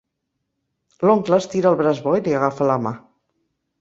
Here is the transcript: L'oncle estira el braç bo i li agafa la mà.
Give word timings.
L'oncle 1.09 1.39
estira 1.43 1.69
el 1.73 1.79
braç 1.83 2.03
bo 2.07 2.17
i 2.21 2.25
li 2.29 2.35
agafa 2.39 2.71
la 2.73 2.79
mà. 2.87 2.95